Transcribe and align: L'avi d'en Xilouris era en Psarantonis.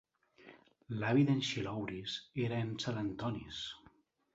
L'avi 1.03 1.27
d'en 1.29 1.45
Xilouris 1.49 2.19
era 2.49 2.61
en 2.67 2.77
Psarantonis. 2.83 3.67